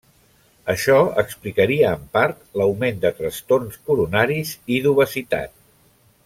Això 0.73 0.95
explicaria 1.23 1.91
en 1.97 2.07
part 2.17 2.41
l'augment 2.61 2.97
de 3.05 3.13
trastorns 3.21 3.77
coronaris 3.91 4.55
i 4.79 4.85
d'obesitat. 4.87 5.55